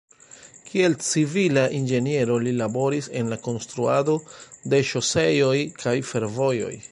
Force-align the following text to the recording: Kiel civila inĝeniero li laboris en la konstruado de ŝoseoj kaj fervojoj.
Kiel 0.69 0.95
civila 1.07 1.65
inĝeniero 1.79 2.37
li 2.47 2.53
laboris 2.63 3.09
en 3.21 3.29
la 3.33 3.39
konstruado 3.49 4.17
de 4.73 4.79
ŝoseoj 4.93 5.55
kaj 5.85 5.97
fervojoj. 6.13 6.75